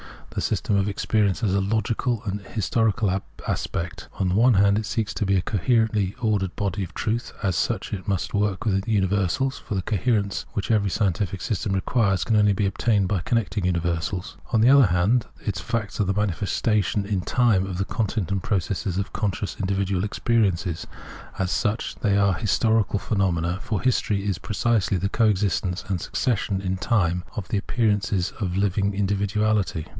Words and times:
The 0.31 0.41
system 0.41 0.77
of 0.77 0.87
experience 0.87 1.41
has 1.41 1.53
a 1.53 1.59
logical 1.61 2.23
and 2.25 2.39
an 2.39 2.53
historical 2.53 3.21
aspect. 3.47 4.07
On 4.13 4.29
the 4.29 4.33
one 4.35 4.55
hand 4.55 4.79
it 4.79 4.85
seeks 4.85 5.13
to 5.15 5.25
be 5.25 5.35
a 5.35 5.41
coherently 5.41 6.15
ordered 6.21 6.55
body 6.55 6.83
of 6.83 6.93
truth: 6.95 7.33
as 7.43 7.55
such, 7.57 7.93
it 7.93 8.07
must 8.07 8.33
work 8.33 8.65
with 8.65 8.87
universals, 8.87 9.59
for 9.59 9.75
the 9.75 9.81
coherence 9.81 10.45
which 10.53 10.71
every 10.71 10.89
scientific 10.89 11.41
system 11.41 11.73
requires 11.73 12.23
can 12.23 12.37
only 12.37 12.53
be 12.53 12.67
obtataed 12.67 13.07
by 13.07 13.19
connecting 13.19 13.65
universals. 13.65 14.37
On 14.53 14.61
the 14.61 14.69
other 14.69 14.87
hand, 14.87 15.25
its 15.45 15.59
facts 15.59 15.99
are 15.99 16.05
the 16.05 16.13
manifestations 16.13 17.07
in 17.07 17.21
time 17.21 17.65
of 17.67 17.77
the 17.77 17.85
content 17.85 18.31
and 18.31 18.41
processes 18.41 18.97
of 18.97 19.13
conscious 19.13 19.57
individual 19.59 20.03
experience: 20.05 20.65
as 21.37 21.51
such, 21.51 21.95
they 21.95 22.17
are 22.17 22.33
historical 22.33 22.99
phenomena, 22.99 23.59
for 23.61 23.81
history 23.81 24.25
is 24.25 24.39
precisely 24.39 24.97
the 24.97 25.09
co 25.09 25.25
existence 25.25 25.83
and 25.89 25.99
succession 26.01 26.61
in 26.61 26.77
time 26.77 27.23
of 27.35 27.49
the 27.49 27.57
appearances 27.57 28.31
of 28.39 28.55
a 28.55 28.59
living 28.59 28.93
individuality. 28.95 29.85